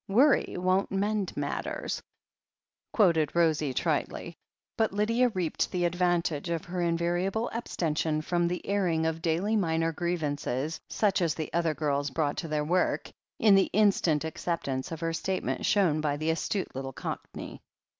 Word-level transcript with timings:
"Worry 0.07 0.55
won't 0.57 0.89
mend 0.91 1.31
matters," 1.37 2.01
quoted 2.91 3.35
Rosie 3.35 3.71
tritely, 3.71 4.33
but 4.75 4.91
Lydia 4.91 5.29
reaped 5.29 5.69
the 5.69 5.85
advantage 5.85 6.49
of 6.49 6.65
her 6.65 6.81
invariable 6.81 7.51
ab 7.53 7.65
stention 7.67 8.23
from 8.23 8.47
the 8.47 8.65
airing 8.65 9.05
of 9.05 9.21
daily 9.21 9.55
minor 9.55 9.91
grievances 9.91 10.79
such 10.89 11.21
as 11.21 11.35
the 11.35 11.53
other 11.53 11.75
girls 11.75 12.09
brought 12.09 12.37
to 12.37 12.47
their 12.47 12.65
work, 12.65 13.11
in 13.37 13.53
the 13.53 13.69
instant 13.73 14.23
acceptance 14.23 14.91
of 14.91 15.01
her 15.01 15.13
statement 15.13 15.67
shown 15.67 16.01
by 16.01 16.17
the 16.17 16.31
astute 16.31 16.73
little 16.75 16.93
Cockney. 16.93 17.61